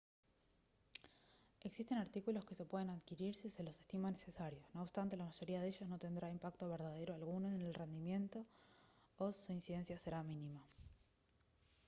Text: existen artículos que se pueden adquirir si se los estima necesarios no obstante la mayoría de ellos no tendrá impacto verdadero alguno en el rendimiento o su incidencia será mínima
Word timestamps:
existen 1.61 1.99
artículos 1.99 2.43
que 2.43 2.55
se 2.55 2.65
pueden 2.65 2.89
adquirir 2.89 3.35
si 3.35 3.49
se 3.49 3.61
los 3.63 3.79
estima 3.79 4.09
necesarios 4.09 4.65
no 4.73 4.81
obstante 4.81 5.15
la 5.15 5.25
mayoría 5.25 5.61
de 5.61 5.67
ellos 5.67 5.87
no 5.87 5.99
tendrá 5.99 6.27
impacto 6.31 6.67
verdadero 6.67 7.13
alguno 7.13 7.51
en 7.51 7.61
el 7.61 7.75
rendimiento 7.75 8.47
o 9.19 9.31
su 9.31 9.51
incidencia 9.51 9.99
será 9.99 10.23
mínima 10.23 10.65